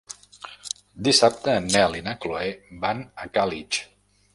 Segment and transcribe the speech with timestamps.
[1.09, 2.51] Dissabte en Nel i na Chloé
[2.87, 3.85] van a Càlig.